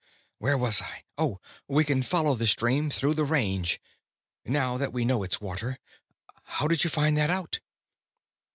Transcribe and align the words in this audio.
Where 0.39 0.57
was 0.57 0.81
I? 0.81 1.03
Oh. 1.15 1.39
We 1.67 1.83
can 1.85 2.01
follow 2.01 2.33
the 2.33 2.47
stream 2.47 2.89
through 2.89 3.13
the 3.13 3.23
Range, 3.23 3.79
now 4.43 4.75
that 4.75 4.91
we 4.93 5.05
know 5.05 5.21
it's 5.21 5.39
water. 5.39 5.77
How 6.45 6.67
did 6.67 6.83
you 6.83 6.89
find 6.89 7.15
that 7.17 7.29
out?" 7.29 7.59